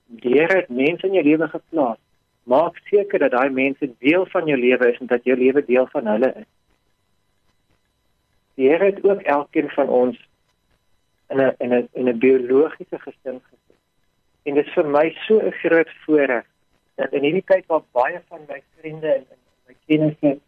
Die 0.06 0.34
Here 0.34 0.56
het 0.56 0.70
mense 0.70 1.08
in 1.08 1.14
jou 1.14 1.24
lewe 1.24 1.48
geplaas. 1.48 2.02
Maak 2.44 2.78
seker 2.90 3.20
dat 3.20 3.32
daai 3.32 3.50
mense 3.50 3.90
deel 4.00 4.26
van 4.26 4.46
jou 4.46 4.58
lewe 4.60 4.92
is 4.92 5.00
en 5.00 5.10
dat 5.12 5.24
jou 5.24 5.38
lewe 5.38 5.66
deel 5.66 5.88
van 5.94 6.08
hulle 6.08 6.34
is. 6.36 6.50
Die 8.56 8.70
Here 8.70 8.86
het 8.86 9.04
ook 9.04 9.22
elkeen 9.22 9.70
van 9.70 9.90
ons 9.90 10.20
in 11.30 11.40
'n 11.42 11.56
in 11.60 11.74
'n 11.74 11.88
in 11.94 12.10
'n 12.10 12.20
biologiese 12.20 13.00
gesin 13.00 13.40
gesit. 13.50 13.80
En 14.44 14.54
dit 14.54 14.66
is 14.66 14.74
vir 14.74 14.88
my 14.88 15.16
so 15.28 15.40
'n 15.40 15.52
groot 15.52 15.90
voorreg 16.06 16.46
dat 16.96 17.14
in 17.14 17.24
hierdie 17.24 17.44
tyd 17.46 17.66
waar 17.66 17.84
baie 17.92 18.22
van 18.28 18.42
my 18.48 18.62
vriende 18.78 19.08
en, 19.08 19.26
en 19.34 19.40
my 19.68 19.76
kennisse 19.88 20.40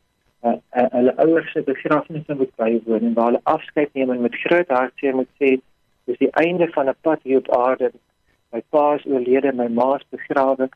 uh, 0.43 0.51
uh, 0.51 0.89
hulle 0.98 1.15
ouers 1.17 1.51
se 1.51 1.62
begrafnisse 1.62 2.36
moet 2.36 2.55
bywoon 2.55 3.03
en 3.10 3.13
waar 3.13 3.25
hulle 3.25 3.43
afskeid 3.43 3.93
neem 3.93 4.12
en 4.12 4.22
met 4.22 4.36
groot 4.36 4.67
hartseer 4.67 5.15
moet 5.15 5.34
sê 5.41 5.57
dis 6.05 6.17
die 6.17 6.31
einde 6.31 6.67
van 6.67 6.89
'n 6.89 7.01
pad 7.01 7.19
hier 7.24 7.38
op 7.38 7.51
aarde. 7.55 7.91
My 8.51 8.62
pa 8.69 8.93
is 8.93 9.05
oorlede 9.05 9.53
my 9.53 9.67
ma 9.67 9.96
is 9.96 10.05
begrawe. 10.10 10.69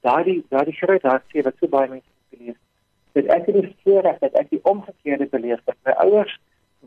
Daardie 0.00 0.44
daardie 0.48 0.76
groot 0.82 1.02
hartseer 1.02 1.42
wat 1.42 1.56
so 1.58 1.68
baie 1.68 1.88
mense 1.88 2.12
beleef 2.30 2.58
dit 3.14 3.30
ek 3.30 3.46
het 3.46 3.56
die 3.60 3.76
voorreg 3.84 4.18
dat 4.22 4.34
ek 4.40 4.50
die 4.50 4.60
omgekeerde 4.66 5.26
beleef 5.30 5.60
dat 5.70 5.78
my 5.86 5.94
ouers 6.04 6.34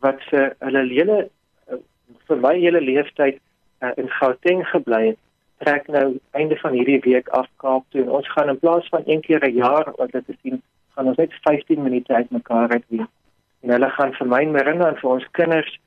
wat 0.04 0.20
vir 0.30 0.50
hulle 0.66 0.84
hele 0.92 1.18
vir 2.28 2.38
my 2.38 2.56
hele 2.60 2.82
lewenstyd 2.82 3.40
uh, 3.82 3.92
in 3.98 4.10
Gauteng 4.20 4.66
gebly 4.72 5.04
het 5.08 5.20
trek 5.58 5.88
nou 5.88 6.20
einde 6.38 6.58
van 6.62 6.76
hierdie 6.78 7.00
week 7.06 7.30
af 7.34 7.48
Kaap 7.62 7.86
toe 7.90 8.02
en 8.04 8.10
ons 8.20 8.30
gaan 8.34 8.50
in 8.50 8.60
plaas 8.60 8.88
van 8.94 9.04
een 9.06 9.22
keer 9.22 9.46
'n 9.46 9.54
jaar 9.54 9.94
wat 9.98 10.12
dit 10.12 10.26
te 10.26 10.36
sien 10.42 10.62
gaan 10.98 11.08
ons 11.08 11.18
net 11.18 11.34
15 11.46 11.82
minute 11.82 12.14
uitmekaar 12.14 12.70
uit 12.70 12.86
wees. 12.88 13.10
En 13.62 13.70
hulle 13.70 13.90
gaan 13.90 14.14
vir 14.14 14.28
my 14.28 14.42
herinner 14.46 14.88
aan 14.88 15.02
vir 15.02 15.10
ons 15.10 15.28
kinders 15.32 15.80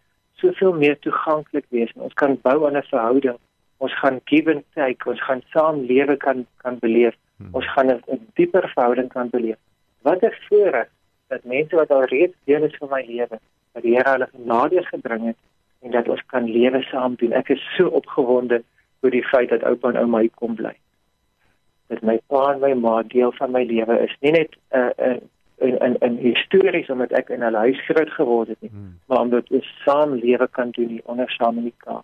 soveel 0.43 0.73
meer 0.73 0.99
toeganklik 0.99 1.67
wees. 1.69 1.91
En 1.97 2.07
ons 2.09 2.15
kan 2.23 2.39
bou 2.43 2.67
aan 2.67 2.77
'n 2.77 2.91
verhouding. 2.91 3.39
Ons 3.79 3.95
gaan 3.99 4.21
give 4.25 4.51
and 4.55 4.65
take, 4.75 5.09
ons 5.09 5.23
gaan 5.23 5.43
saam 5.53 5.81
lewe 5.93 6.17
kan 6.17 6.47
kan 6.63 6.79
beleef. 6.79 7.15
Hmm. 7.37 7.49
Ons 7.53 7.67
gaan 7.73 7.91
'n 7.91 8.27
dieper 8.35 8.69
verhouding 8.75 9.09
kan 9.09 9.31
beleef. 9.31 9.59
Wat 10.03 10.23
'n 10.23 10.35
voorreg 10.49 10.89
dat 11.29 11.45
mense 11.45 11.77
wat 11.77 11.91
al 11.91 12.05
reeds 12.05 12.37
deel 12.45 12.63
is 12.63 12.77
van 12.77 12.89
my 12.91 13.05
lewe, 13.07 13.39
dat 13.73 13.83
die 13.83 13.95
Here 13.95 14.11
hulle 14.11 14.29
genade 14.33 14.83
gebring 14.85 15.27
het 15.27 15.37
en 15.81 15.91
dat 15.91 16.09
ons 16.09 16.23
kan 16.27 16.45
lewe 16.45 16.83
saam 16.83 17.15
doen. 17.15 17.33
Ek 17.33 17.49
is 17.49 17.65
so 17.77 17.87
opgewonde 17.87 18.63
oor 19.01 19.11
die 19.11 19.25
feit 19.25 19.49
dat 19.49 19.65
oupa 19.65 19.89
en 19.89 20.01
ouma 20.01 20.21
hier 20.21 20.35
kom 20.35 20.55
bly 20.55 20.77
dat 21.91 22.03
my 22.07 22.21
pa 22.31 22.53
en 22.53 22.61
my 22.63 22.75
ma 22.79 23.03
deel 23.03 23.33
van 23.33 23.51
my 23.51 23.65
lewe 23.67 23.97
is. 24.05 24.13
Nie 24.21 24.33
net 24.33 24.53
'n 24.55 24.79
uh, 24.79 24.91
'n 24.97 25.11
uh, 25.11 25.21
in 25.67 25.79
in 25.87 25.97
in 26.07 26.17
histories 26.17 26.91
omdat 26.91 27.11
ek 27.11 27.29
in 27.29 27.43
'n 27.45 27.55
huis 27.55 27.81
groot 27.87 28.11
geword 28.11 28.49
het 28.49 28.61
nie, 28.61 28.71
hmm. 28.71 28.99
maar 29.07 29.21
omdat 29.21 29.51
ons 29.51 29.73
saam 29.85 30.15
lewe 30.15 30.49
kan 30.49 30.71
doen 30.71 30.89
hier 30.89 31.03
onder 31.05 31.31
Samenika. 31.31 32.03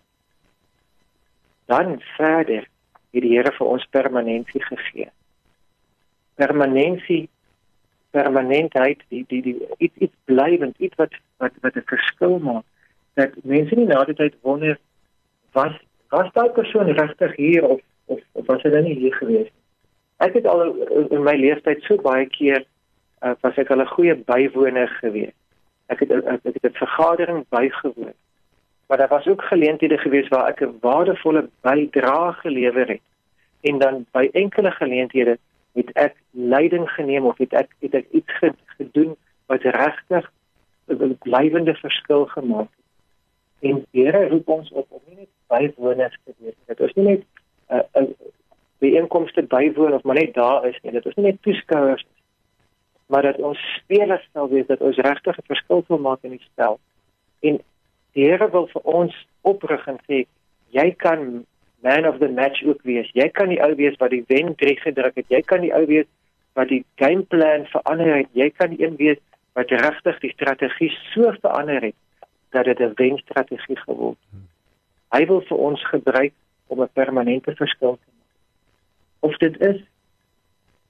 Dan 1.64 2.00
verder 2.16 2.66
het 3.11 3.23
die 3.23 3.37
Here 3.37 3.52
vir 3.52 3.66
ons 3.66 3.87
permanentie 3.90 4.62
gegee. 4.62 5.11
permanensie 6.37 7.28
permanentheid 8.11 9.02
die 9.09 9.25
die 9.28 9.42
die 9.42 9.56
iets 9.78 9.97
iets 9.97 10.16
blywend 10.25 10.78
iets 10.78 10.97
wat 11.00 11.14
wat 11.42 11.52
wat 11.61 11.76
'n 11.76 11.90
verskil 11.92 12.38
maak 12.38 12.64
dat 13.17 13.37
mense 13.43 13.75
nie 13.75 13.89
na 13.89 14.05
die 14.05 14.17
tyd 14.19 14.35
wonder 14.43 14.79
was 15.57 15.75
was 16.15 16.33
daai 16.33 16.51
persoon 16.57 16.93
regtig 16.93 17.37
hier 17.37 17.65
of 17.65 17.81
of, 18.07 18.21
of 18.33 18.47
was 18.47 18.63
hy 18.63 18.71
dan 18.71 18.87
nie 18.87 18.99
hier 19.01 19.15
gewees 19.15 19.49
nie? 19.49 19.63
Ek 20.25 20.33
het 20.39 20.47
al 20.49 20.63
in 21.13 21.25
my 21.25 21.35
lewenstyd 21.37 21.83
so 21.85 22.01
baie 22.01 22.29
keer 22.33 22.63
uh, 23.21 23.35
was 23.43 23.59
ek 23.61 23.71
al 23.71 23.83
'n 23.85 23.95
goeie 23.97 24.15
bywoner 24.15 24.89
gewees 25.01 25.35
ek 25.87 26.01
het 26.01 26.13
ek, 26.13 26.41
ek 26.45 26.55
het 26.61 26.65
'n 26.73 26.83
vergadering 26.83 27.45
bygewoon. 27.49 28.15
Maar 28.87 28.99
daar 28.99 29.09
was 29.09 29.27
ook 29.27 29.43
geleenthede 29.43 29.99
gewees 29.99 30.29
waar 30.29 30.49
ek 30.49 30.61
'n 30.61 30.79
waardevolle 30.81 31.49
bydrae 31.61 32.33
gelewer 32.33 32.89
het. 32.89 33.01
En 33.61 33.79
dan 33.79 34.07
by 34.11 34.29
enkele 34.33 34.71
geleenthede 34.71 35.39
het 35.73 35.93
ek 35.93 36.15
leiding 36.31 36.91
geneem 36.91 37.25
of 37.25 37.39
het 37.39 37.53
ek 37.53 37.71
het 37.81 37.95
ek 37.95 38.07
iets 38.11 38.33
gedoen 38.67 39.17
wat 39.47 39.63
regtig 39.63 40.33
'n 40.89 41.19
blywende 41.21 41.75
verskil 41.75 42.25
gemaak 42.27 42.69
het. 42.77 42.86
En 43.61 43.87
Here 43.91 44.29
roep 44.29 44.49
ons 44.49 44.71
op 44.71 44.87
om 44.89 45.01
nie 45.07 45.25
net 45.25 45.33
bywoners 45.49 46.19
te 46.25 46.35
wees 46.39 46.55
nie. 46.55 46.67
Dit 46.67 46.81
is 46.81 46.95
nie 46.95 47.05
net 47.05 47.23
'n 47.69 47.75
uh, 47.77 48.03
'n 48.03 48.15
die 48.85 48.97
inkomste 48.97 49.43
bywoon 49.43 49.93
of 49.93 50.03
maar 50.03 50.15
net 50.15 50.35
daar 50.35 50.67
is 50.67 50.79
nie. 50.83 50.93
Dit 50.93 51.07
is 51.07 51.15
nie 51.15 51.27
net 51.27 51.43
toeskouers 51.43 52.05
nie. 52.05 52.23
Maar 53.07 53.23
dat 53.23 53.39
ons 53.39 53.59
spelers 53.79 54.29
sal 54.33 54.49
wees 54.49 54.67
dat 54.67 54.81
ons 54.81 54.97
regtig 54.97 55.39
'n 55.39 55.47
verskil 55.47 55.85
wil 55.89 55.99
maak 55.99 56.23
in 56.23 56.31
die 56.31 56.47
spel. 56.53 56.79
En 57.41 57.61
die 58.13 58.25
Here 58.25 58.51
wil 58.51 58.67
vir 58.67 58.83
ons 58.83 59.27
oprig 59.41 59.87
en 59.87 59.99
sê 60.09 60.27
jy 60.69 60.91
kan 60.97 61.47
man 61.83 62.07
of 62.07 62.19
the 62.19 62.29
match 62.29 62.65
ook 62.65 62.83
wees. 62.83 63.11
Jy 63.13 63.29
kan 63.29 63.49
die 63.49 63.63
ou 63.63 63.75
wees 63.75 63.97
wat 63.97 64.11
die 64.11 64.25
wen 64.27 64.55
drie 64.55 64.77
gedruk 64.81 65.15
het. 65.15 65.29
Jy 65.29 65.41
kan 65.41 65.61
die 65.61 65.75
ou 65.75 65.87
wees 65.87 66.07
wat 66.53 66.69
die 66.69 66.85
gameplan 66.97 67.67
verander 67.67 68.17
het. 68.17 68.29
Jy 68.33 68.51
kan 68.51 68.71
die 68.71 68.85
een 68.85 68.97
wees 68.97 69.19
wat 69.53 69.71
regtig 69.71 70.19
die 70.21 70.33
strategie 70.33 70.91
so 71.13 71.33
verander 71.41 71.83
het 71.83 71.95
dat 72.50 72.65
dit 72.65 72.79
'n 72.79 72.93
wenstrategie 72.95 73.76
geword. 73.76 74.19
Hy 75.09 75.26
wil 75.26 75.41
vir 75.41 75.57
ons 75.57 75.88
gebruik 75.88 76.33
om 76.67 76.83
'n 76.83 76.88
permanente 76.93 77.55
verskil 77.55 77.99
te 78.05 78.11
maak. 78.17 78.37
Of 79.21 79.37
dit 79.37 79.61
is 79.61 79.83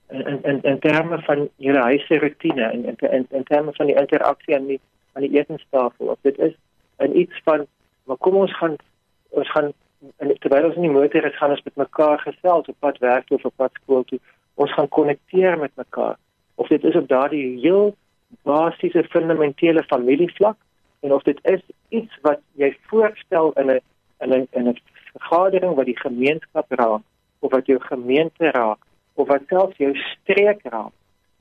in 0.08 0.42
in 0.42 0.62
in 0.62 0.78
terme 0.78 1.18
van 1.22 1.48
julle 1.56 1.80
huise 1.80 2.18
rotine 2.18 2.62
en 2.62 2.84
in, 2.84 2.96
in 3.10 3.26
in 3.30 3.44
terme 3.44 3.72
van 3.72 3.86
die 3.86 3.96
interaksie 3.96 4.54
aan 4.56 4.66
die 4.66 4.80
aan 5.12 5.22
die 5.22 5.38
etenstafel 5.38 6.06
of 6.06 6.18
dit 6.20 6.38
is 6.38 6.54
in 6.98 7.18
iets 7.18 7.40
van 7.44 7.66
maar 8.04 8.16
kom 8.16 8.34
ons 8.34 8.56
gaan 8.56 8.76
ons 9.28 9.50
gaan 9.50 9.72
en 10.16 10.32
terwyl 10.38 10.68
ons 10.68 10.78
in 10.78 10.86
die 10.86 10.92
motor 10.92 11.25
is, 11.25 11.36
gaan 11.36 11.54
ons 11.54 11.62
met 11.64 11.82
mekaar 11.82 12.20
gesels 12.25 12.68
op 12.70 12.76
pad 12.84 12.98
werk 13.04 13.30
of 13.34 13.44
op 13.44 13.56
pad 13.56 13.72
skool 13.82 14.04
toe. 14.04 14.18
Ons 14.54 14.72
gaan 14.72 14.88
konnekteer 14.88 15.58
met 15.58 15.72
mekaar. 15.75 16.16
Of 16.54 16.68
dit 16.68 16.84
is 16.84 16.96
op 16.96 17.08
daardie 17.08 17.58
heel 17.60 17.94
basiese 18.48 19.04
fundamentele 19.10 19.82
familievlak 19.82 20.56
en 21.06 21.14
of 21.14 21.25
dit 21.28 21.40
is 21.52 21.62
iets 21.94 22.20
wat 22.26 22.42
jy 22.60 22.72
voorstel 22.90 23.52
in 23.62 23.70
'n 23.70 23.80
in 24.25 24.34
'n 24.34 24.48
in 24.58 24.68
'n 24.68 24.78
vergadering 25.16 25.75
wat 25.78 25.86
die 25.86 26.00
gemeenskap 26.00 26.66
raak 26.82 27.02
of 27.40 27.50
wat 27.52 27.66
jou 27.66 27.80
gemeente 27.80 28.50
raak 28.50 28.78
of 29.14 29.28
wat 29.28 29.42
selfs 29.48 29.76
jou 29.76 29.94
streek 29.94 30.60
raak. 30.62 30.92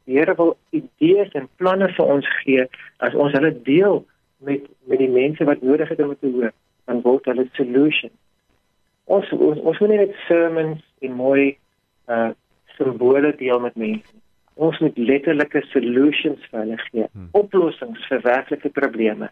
Die 0.06 0.18
Here 0.18 0.36
wil 0.36 0.58
idees 0.70 1.32
en 1.32 1.50
planne 1.56 1.90
vir 1.94 2.06
ons 2.06 2.28
gee 2.44 2.68
as 2.98 3.16
ons 3.16 3.34
hulle 3.34 3.62
deel 3.62 4.06
met 4.38 4.62
met 4.86 5.00
die 5.00 5.10
mense 5.10 5.44
wat 5.44 5.62
nodig 5.62 5.90
het 5.90 6.02
om 6.02 6.16
te 6.20 6.32
hoor, 6.32 6.54
dan 6.86 7.02
word 7.02 7.26
hulle 7.26 7.50
solutions 7.54 8.14
ons 9.06 9.32
ons, 9.38 9.62
ons 9.62 9.80
moet 9.82 9.94
nie 9.94 10.02
net 10.02 10.18
sermons 10.28 10.82
en 11.06 11.16
mooi 11.20 11.56
uh 12.12 12.32
simbole 12.76 13.30
deel 13.40 13.62
met 13.64 13.76
mense. 13.80 14.10
Ons 14.60 14.82
moet 14.84 14.98
letterlike 15.00 15.62
solutions 15.70 16.42
vir 16.52 16.60
hulle 16.60 16.76
gee, 16.82 17.06
hmm. 17.06 17.30
oplossings 17.40 18.02
vir 18.10 18.20
werklike 18.26 18.72
probleme. 18.76 19.30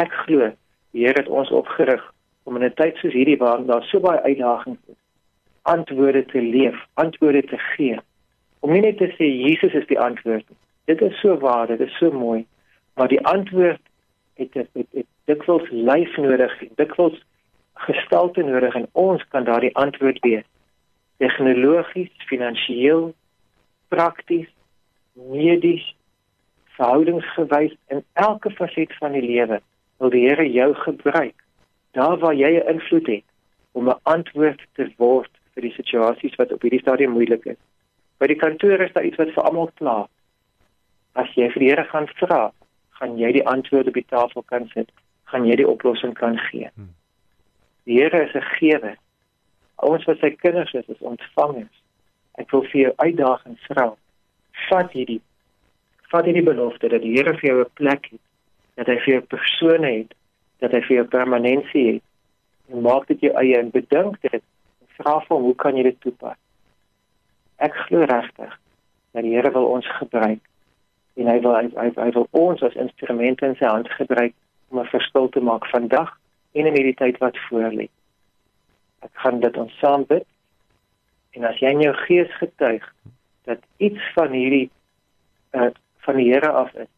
Ek 0.00 0.12
glo 0.24 0.48
die 0.94 1.04
Here 1.04 1.20
het 1.20 1.28
ons 1.28 1.50
opgerig 1.54 2.02
om 2.48 2.56
in 2.56 2.64
'n 2.64 2.74
tyd 2.74 2.96
soos 2.96 3.12
hierdie 3.12 3.38
waar 3.38 3.64
daar 3.66 3.84
so 3.84 4.00
baie 4.00 4.20
uitdagings 4.22 4.80
is, 4.88 5.00
antwoorde 5.62 6.24
te 6.24 6.40
leef, 6.40 6.76
antwoorde 6.94 7.42
te 7.42 7.58
gee. 7.58 7.98
Om 8.60 8.72
nie 8.72 8.80
net 8.80 8.96
te 8.98 9.10
sê 9.18 9.26
Jesus 9.46 9.74
is 9.74 9.86
die 9.86 10.00
antwoord 10.00 10.48
nie. 10.48 10.58
Dit 10.84 11.02
is 11.02 11.20
so 11.20 11.36
waar, 11.38 11.66
dit 11.66 11.80
is 11.80 11.96
so 11.98 12.10
mooi, 12.10 12.46
maar 12.94 13.08
die 13.08 13.24
antwoord 13.26 13.80
het 14.34 14.54
het, 14.54 14.68
het, 14.72 14.86
het 14.92 15.06
dikwels 15.24 15.68
lyf 15.70 16.16
nodig, 16.16 16.52
dikwels 16.76 17.20
gestalte 17.74 18.42
nodig 18.42 18.74
en 18.74 18.88
ons 18.92 19.22
kan 19.28 19.44
daardie 19.44 19.76
antwoord 19.76 20.18
wees. 20.18 20.44
Tegnologies, 21.16 22.10
finansiëel, 22.26 23.14
prakties, 23.88 24.48
medies, 25.12 25.94
verhoudingsgewys 26.76 27.76
in 27.88 28.04
elke 28.12 28.50
faset 28.50 28.92
van 28.98 29.12
die 29.12 29.22
lewe 29.22 29.60
wil 30.00 30.10
die 30.10 30.26
Here 30.28 30.46
jou 30.48 30.74
gebruik. 30.74 31.36
Daar 31.92 32.18
waar 32.18 32.34
jy 32.34 32.50
'n 32.56 32.68
invloed 32.74 33.06
het 33.06 33.26
om 33.72 33.88
'n 33.88 34.00
antwoord 34.02 34.66
te 34.72 34.92
word 34.96 35.30
vir 35.54 35.62
die 35.62 35.76
situasies 35.76 36.34
wat 36.36 36.52
op 36.52 36.62
hierdie 36.62 36.80
stadium 36.80 37.12
moeilik 37.12 37.44
is. 37.44 37.60
By 38.18 38.26
die 38.26 38.40
kantoor 38.40 38.80
is 38.80 38.92
daar 38.92 39.04
iets 39.04 39.16
wat 39.16 39.32
vir 39.34 39.44
almal 39.44 39.70
klaar. 39.74 40.08
As 41.12 41.28
jy 41.34 41.50
vir 41.50 41.60
die 41.60 41.68
Here 41.68 41.84
gaan 41.84 42.06
vra, 42.06 42.52
gaan 42.88 43.18
jy 43.18 43.32
die 43.32 43.46
antwoord 43.46 43.88
op 43.88 43.94
die 43.94 44.06
tafel 44.08 44.42
kan 44.42 44.68
sit, 44.74 44.90
gaan 45.24 45.46
jy 45.46 45.56
die 45.56 45.68
oplossing 45.68 46.14
kan 46.14 46.38
gee. 46.38 46.70
Hmm. 46.74 46.94
Die 47.84 47.98
Here 48.00 48.22
is 48.24 48.34
'n 48.34 48.46
gewer. 48.58 48.96
Ons 49.76 50.04
wat 50.04 50.18
sy 50.18 50.30
kinders 50.30 50.72
is, 50.72 50.88
is 50.88 51.00
ontvangers. 51.00 51.82
Ek 52.38 52.50
wil 52.50 52.62
vir 52.62 52.80
jou 52.80 52.92
uitdagings 52.96 53.60
vra. 53.68 53.96
Vat 54.68 54.92
hierdie 54.92 55.20
vat 56.10 56.24
hierdie 56.24 56.42
belofte 56.42 56.88
dat 56.88 57.02
die 57.02 57.14
Here 57.16 57.34
vir 57.38 57.50
jou 57.50 57.60
'n 57.60 57.70
plek 57.74 58.08
het, 58.10 58.20
dat 58.80 58.88
hy 58.88 58.96
vir 59.04 59.12
jou 59.12 59.24
persone 59.34 59.88
het, 59.92 60.14
dat 60.64 60.72
hy 60.72 60.80
vir 60.86 60.96
jou 61.00 61.06
permanensie 61.12 61.86
het. 61.86 62.04
En 62.72 62.84
maak 62.86 63.08
dit 63.10 63.26
jou 63.26 63.32
eie 63.36 63.58
en 63.58 63.68
bedink 63.74 64.16
dit. 64.24 64.44
Vra 64.96 65.18
vir 65.26 65.34
hom, 65.34 65.48
hoe 65.50 65.56
kan 65.60 65.76
jy 65.76 65.84
dit 65.90 65.98
toepas? 66.00 66.38
Ek 67.60 67.76
glo 67.86 68.06
regtig 68.08 68.54
dat 69.12 69.26
die 69.26 69.34
Here 69.34 69.52
wil 69.52 69.68
ons 69.74 69.88
gebruik 69.98 70.40
en 71.20 71.28
hy 71.28 71.36
wil 71.44 71.56
hy, 71.58 71.66
hy, 71.76 71.90
hy 71.98 72.08
wil 72.16 72.28
ons 72.38 72.62
as 72.64 72.76
instrumente 72.80 73.44
in 73.44 73.56
sy 73.58 73.68
hand 73.68 73.90
gebruik 73.98 74.32
om 74.70 74.80
'n 74.80 74.92
verskil 74.94 75.28
te 75.28 75.42
maak 75.44 75.66
vandag 75.68 76.14
en 76.56 76.66
in 76.66 76.76
hierdie 76.78 76.96
tyd 76.96 77.18
wat 77.20 77.36
voor 77.48 77.74
lê. 77.74 77.88
Ek 79.04 79.12
gaan 79.12 79.40
dit 79.40 79.56
ons 79.56 79.78
saam 79.82 80.06
bid. 80.08 80.24
En 81.36 81.44
as 81.44 81.58
jy 81.60 81.74
in 81.74 81.84
jou 81.84 81.94
gees 82.06 82.32
getuig 82.38 82.86
dat 83.44 83.60
iets 83.76 84.12
van 84.14 84.32
hierdie 84.32 84.70
uh, 85.52 85.70
van 86.06 86.16
die 86.16 86.32
Here 86.32 86.48
af 86.48 86.72
is, 86.74 86.88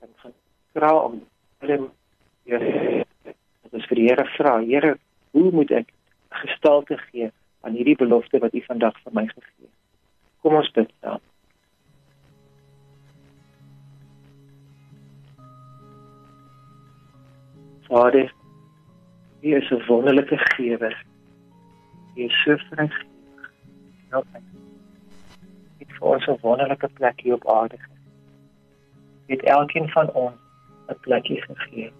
dan 0.00 0.08
gaan 0.22 0.32
vra 0.78 0.94
om 0.94 1.20
hulle 1.64 1.78
dis 2.48 3.86
vir 3.90 3.98
die 4.00 4.06
Here 4.08 4.24
vra, 4.36 4.58
Here, 4.64 4.94
hoe 5.36 5.50
moet 5.52 5.72
ek 5.82 5.90
gestalte 6.42 6.98
gee 7.08 7.30
aan 7.66 7.76
hierdie 7.76 7.98
belofte 7.98 8.40
wat 8.42 8.54
U 8.54 8.62
vandag 8.66 8.96
vir 9.02 9.16
my 9.18 9.26
gegee 9.28 9.66
het? 9.66 9.74
Kom 10.42 10.56
ons 10.60 10.70
bid 10.76 10.92
dan. 11.04 11.20
Vader, 17.88 18.32
U 19.42 19.54
is 19.56 19.70
'n 19.70 19.84
wonderlike 19.88 20.38
gewer. 20.54 20.94
U 22.16 22.22
is 22.22 22.42
so 22.44 22.56
vrygewig. 22.56 23.50
Nou, 24.10 24.24
dit 25.78 25.88
vir 25.98 26.08
ons 26.08 26.26
'n 26.26 26.38
wonderlike 26.42 26.88
plek 26.88 27.20
hier 27.20 27.34
op 27.34 27.48
aarde. 27.48 27.78
U 29.26 29.32
het 29.32 29.42
elkeen 29.42 29.88
van 29.88 30.12
ons 30.12 30.47
'n 30.88 31.00
plekjie 31.00 31.42
gegee. 31.42 31.92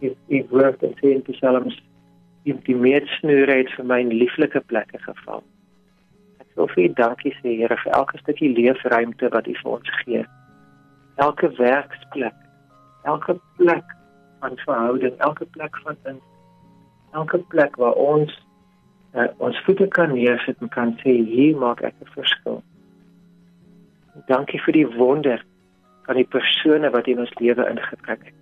U 0.00 0.14
u 0.28 0.44
woord 0.50 0.82
in 0.82 0.94
sê 1.00 1.14
in 1.14 1.22
Psalms, 1.22 1.82
het 2.44 2.64
die 2.64 2.76
meetsnoer 2.76 3.48
uit 3.48 3.70
vir 3.76 3.84
my 3.84 4.02
lieflike 4.02 4.60
plekke 4.60 4.98
geval. 4.98 5.42
Ek 6.40 6.48
wil 6.54 6.68
vir 6.74 6.84
U 6.84 6.92
dankie 6.92 7.32
sê, 7.40 7.56
Here, 7.60 7.76
vir 7.76 7.92
elke 7.92 8.18
stukkie 8.18 8.52
leefruimte 8.52 9.28
wat 9.28 9.46
U 9.46 9.54
vir 9.62 9.70
ons 9.72 9.90
gee. 10.04 10.24
Elke 11.16 11.50
werksplek, 11.56 12.36
elke 13.02 13.38
plek 13.56 13.96
van 14.40 14.56
verhouding, 14.66 15.18
elke 15.18 15.46
plek 15.56 15.76
van 15.84 15.96
in 16.04 16.20
elke 17.14 17.38
plek 17.38 17.76
waar 17.76 17.94
ons 17.94 18.32
uh, 19.14 19.28
ons 19.38 19.58
voete 19.64 19.86
kan 19.88 20.12
neersit 20.12 20.58
en 20.60 20.68
kan 20.68 20.94
sê 21.02 21.14
hier 21.30 21.56
maak 21.56 21.82
ek 21.86 21.94
'n 22.00 22.10
verskil. 22.14 22.62
Dankie 24.26 24.60
vir 24.66 24.72
die 24.72 24.88
wonder 24.98 25.44
van 26.04 26.14
die 26.14 26.28
persone 26.28 26.90
wat 26.90 27.06
in 27.06 27.18
ons 27.18 27.34
lewe 27.38 27.68
ingetrek 27.68 28.24
het. 28.24 28.40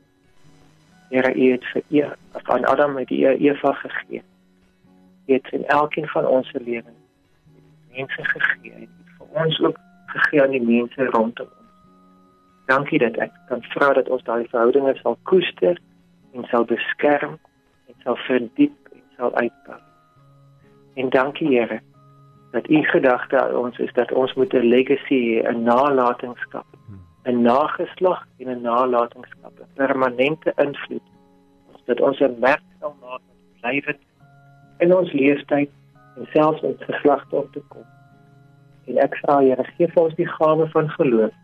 Here, 1.13 1.35
U 1.35 1.51
het 1.53 1.65
vir 1.73 1.83
U 1.89 2.05
van 2.49 2.65
Adam 2.65 2.93
met 2.93 3.09
die 3.09 3.27
Eva 3.29 3.73
gegee. 3.73 4.23
U 5.27 5.33
het 5.33 5.53
in 5.53 5.67
elkeen 5.67 6.09
van 6.09 6.27
ons 6.27 6.49
se 6.49 6.61
lewens 6.61 7.01
mense 7.93 8.25
gegee 8.25 8.73
en 8.73 8.89
vir 9.19 9.43
ons 9.45 9.61
ook 9.61 9.79
gegee 10.07 10.43
aan 10.43 10.55
die 10.57 10.65
mense 10.65 11.05
rondom 11.05 11.47
ons. 11.47 11.71
Dankie 12.71 12.99
dat 12.99 13.17
ek 13.21 13.33
kan 13.49 13.63
vra 13.75 13.93
dat 13.99 14.09
ons 14.09 14.25
daai 14.29 14.47
verhoudinge 14.49 14.95
sal 15.01 15.19
koester 15.29 15.81
en 16.33 16.47
sal 16.51 16.65
beskerm 16.65 17.39
en 17.91 17.97
sal 18.05 18.17
verdiep 18.27 18.93
en 18.93 19.03
sal 19.17 19.35
uitbou. 19.37 19.81
En 20.95 21.11
dankie 21.11 21.49
Here 21.53 21.81
dat 22.53 22.69
u 22.69 22.83
gedagte 22.85 23.41
aan 23.41 23.57
ons 23.57 23.79
is 23.79 23.93
dat 23.97 24.13
ons 24.13 24.35
moet 24.35 24.53
'n 24.53 24.69
legacy 24.69 25.21
hê, 25.29 25.49
'n 25.49 25.63
nalatenskap, 25.63 26.67
'n 27.25 27.43
nageslag 27.43 28.27
en 28.39 28.49
'n 28.51 28.61
nalatenskap, 28.61 29.53
'n 29.59 29.75
permanente 29.75 30.53
invloed. 30.57 31.09
Dat 31.85 32.01
ons 32.01 32.19
merk 32.19 32.63
sal 32.81 32.97
maak 33.01 33.21
wat 33.29 33.61
blywend 33.61 34.03
in 34.79 34.95
ons 34.95 35.13
lewenstyd 35.13 35.71
en 36.17 36.27
selfs 36.33 36.61
met 36.61 36.85
geslagte 36.85 37.37
op 37.37 37.53
te 37.53 37.63
kom. 37.69 37.85
En 38.87 38.99
ek 38.99 39.17
vra 39.17 39.39
Here, 39.39 39.65
gee 39.77 39.89
vir 39.89 40.03
ons 40.03 40.15
die 40.15 40.29
gawe 40.29 40.69
van 40.69 40.91
geloof 40.91 41.35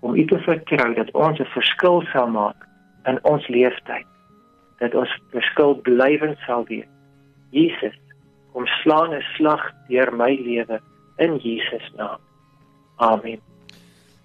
om 0.00 0.14
U 0.14 0.26
te 0.26 0.38
vertrou 0.38 0.94
dat 0.94 1.10
ons 1.10 1.38
'n 1.38 1.52
verskil 1.54 2.02
sal 2.12 2.28
maak 2.28 2.66
in 3.04 3.18
ons 3.24 3.48
lewenstyd. 3.48 4.06
Dat 4.78 4.94
ons 4.94 5.20
verskil 5.30 5.74
blywend 5.74 6.38
sal 6.46 6.64
wees. 6.64 6.90
Jesus, 7.50 7.96
kom 8.52 8.66
slaan 8.66 9.14
'n 9.14 9.22
slag 9.34 9.72
deur 9.88 10.14
my 10.16 10.34
lewe 10.34 10.80
in 11.16 11.36
Jesus 11.36 11.92
naam. 11.96 12.18
Amen. 12.96 13.55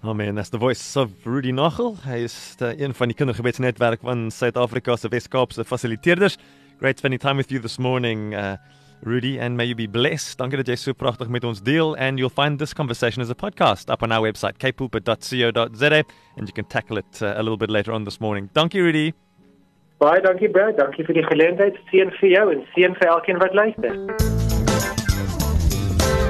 Amen. 0.04 0.34
That's 0.34 0.50
the 0.50 0.58
voice 0.58 0.96
of 0.96 1.10
Rudy 1.24 1.52
Nachel. 1.52 1.96
Hy 2.02 2.24
is 2.24 2.56
een 2.58 2.94
van 2.94 3.08
die 3.08 3.14
kindergebedsnetwerk 3.14 4.00
van 4.02 4.30
Suid-Afrika 4.30 4.96
se 4.96 5.08
Wes-Kaapse 5.08 5.64
fasiliteerders. 5.64 6.38
Great 6.80 6.98
spending 6.98 7.20
time 7.20 7.36
with 7.36 7.50
you 7.50 7.60
this 7.60 7.78
morning. 7.78 8.34
Uh 8.34 8.56
Rudy, 9.04 9.38
and 9.38 9.56
may 9.56 9.64
you 9.64 9.74
be 9.74 9.88
blessed. 9.88 10.38
Dankie 10.38 10.60
dat 10.60 10.68
jy 10.70 10.76
so 10.78 10.94
pragtig 10.94 11.28
met 11.28 11.44
ons 11.44 11.62
deel 11.62 11.96
and 11.98 12.20
you'll 12.20 12.30
find 12.30 12.58
this 12.58 12.72
conversation 12.72 13.22
as 13.22 13.30
a 13.30 13.34
podcast 13.34 13.90
up 13.90 14.02
on 14.02 14.12
our 14.12 14.22
website 14.22 14.58
kpulpit.co.za 14.62 16.04
and 16.36 16.46
you 16.46 16.54
can 16.54 16.64
tackle 16.64 16.98
it 16.98 17.22
uh, 17.22 17.34
a 17.36 17.42
little 17.42 17.58
bit 17.58 17.70
later 17.70 17.92
on 17.92 18.04
this 18.04 18.20
morning. 18.20 18.48
Dankie 18.54 18.80
Rudy. 18.80 19.12
Baie 19.98 20.22
dankie 20.22 20.50
Brad, 20.50 20.78
dankie 20.78 21.06
vir 21.06 21.18
die 21.18 21.26
geleentheid. 21.26 21.82
Seën 21.90 22.14
vir 22.20 22.30
jou 22.36 22.46
en 22.54 22.64
seën 22.76 22.94
vir 22.98 23.10
elkeen 23.16 23.42
wat 23.42 23.58
luister. 23.58 24.41